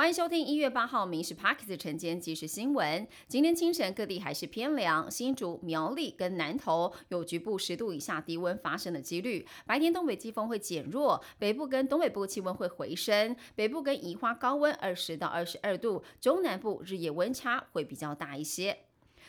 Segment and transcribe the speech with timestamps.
[0.00, 3.06] 欢迎收听一月八号《民事 Parkes》晨间即时新闻。
[3.28, 9.46] 今天清晨各地还是偏凉，新竹、苗栗跟南投有局部十度以下低温发生的几率。
[9.66, 18.78] 白天东北季风会减弱，北部跟东北部气温会回升，北部跟宜花高温二十到二十二度，中南部日夜温差会比较大一些。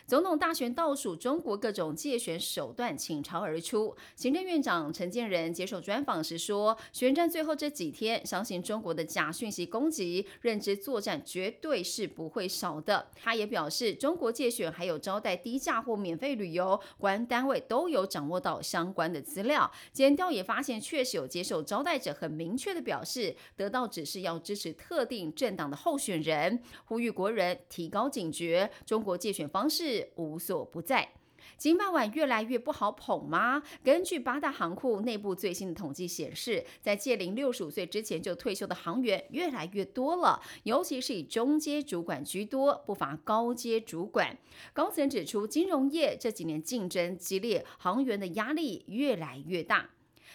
[0.08, 3.96] 总统大选倒数，中国各种借选手段倾巢而出。
[4.16, 13.08] 行政院长陈建仁接受专访时说，选战最后这几天，相信中国的假讯息攻击、认知作战绝对是不会少的。
[13.16, 19.72] 他也表示，中国借选还有招待低价或免费旅游，国安单位都有掌握到相关的资料。
[19.94, 29.91] 检调也发现，确实有接受招待者很明确的表示，得到指示要支持特定政党的候选人，呼吁国人提高警觉，中国借选方式。
[29.92, 31.10] 是无所不在，
[31.58, 33.62] 金饭碗越来越不好捧吗？
[33.84, 44.38] 根据八大行库内部最新的统计显示，在届龄六十五岁之前就退休的行员越来越多了，尤其是以中阶主管居多，不乏高阶主管。
[44.72, 49.90] 高层指出，金融业这几年竞争激烈，行员的压力越来越大。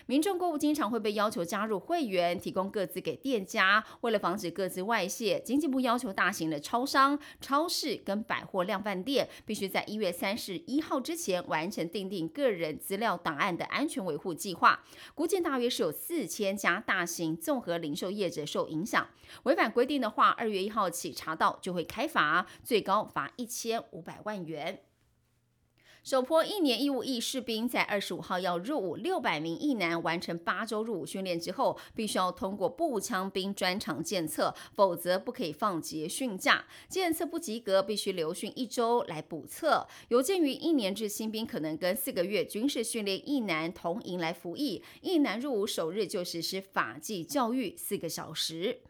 [0.04, 3.82] 民众购物经常会被要求加入会员，提供各自给店家。
[4.02, 14.84] 为了防止各自外泄，经济部要求大型的超商、超市跟百货量贩店必须在一月三十一号之前完成订定个人资料档案的安全维护计划。
[15.14, 19.08] 估计大约是有四千家大型综合零售业者受影响。
[19.44, 24.85] 违反规定的话，二月一号起查到就会开罚，最高罚一千五百万元。
[26.06, 36.64] 首波一年义务役士兵在二十五号要入伍，六百名役男完成八周入伍训练之后，必须要通过步枪兵专场检测，否则不可以放节训假。
[36.88, 39.84] 检测不及格，必须留训一周来补测。
[40.06, 48.82] 有鉴于一年制新兵可能跟四个月军事训练役男同营来服役，役男入伍首日就实施法纪教育四个小时。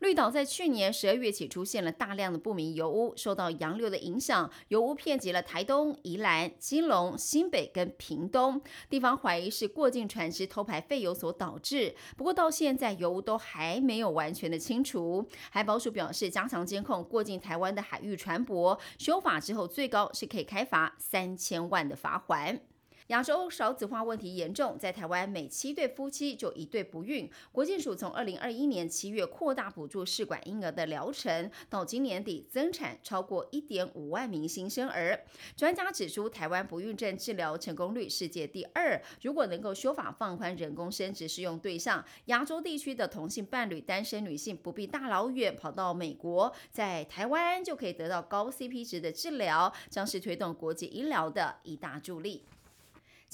[0.00, 11.94] 绿岛在去年十二月起出现了大量的不明油污，受到洋流的影响，油污遍及了台东、宜兰、金龙、新北跟屏东，地方怀疑是过境船只偷排废油所导致。
[12.16, 15.26] 不过到现在油污都还没有完全的清除。
[15.50, 22.60] 海保署表示，加强监控过境台湾的海域船舶，修法之后最高是可以开罚三千万的罚款。
[23.08, 27.30] 亚洲少子化问题严重，在台湾每七对夫妻就一对不孕。
[27.52, 35.24] 国健署从二零二一年七月扩大补助试管婴儿的疗程，到今年底增产超过一点五万名新生儿。
[35.56, 39.00] 专家指出，台湾不孕症治疗成功率世界第二。
[39.22, 52.42] 如果能够修法放宽人工生殖适用对象，亚洲地区的同性伴侣单身女性不必大老远跑到美国，在台湾就可以得到高 CP 值的治疗，将是推动国际医疗的一大助力。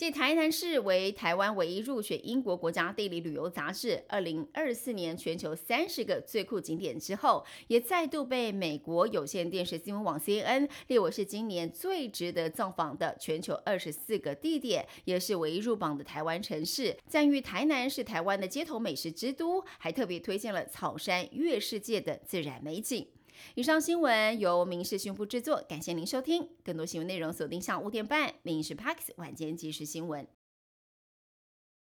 [0.02, 23.06] 继台南市为台湾唯一入选英国国家地理旅游杂志二零二四年全球三十个最酷景点之后，也再度被美国有线电视新闻网 CNN 列为是今年最值得造访的全球二十四个地点，也是唯一入榜的台湾城市，赞誉台南是台湾的街头美食之都，还特别推荐了草山月世界的自然美景。
[23.54, 26.48] 以上新闻由民事讯部制作，感谢您收听。
[26.64, 30.24] 更多新闻内容锁定下午五点半《民事 Parks 晚间即时新闻》。